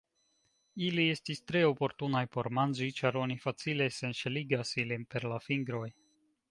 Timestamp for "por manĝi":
2.37-2.89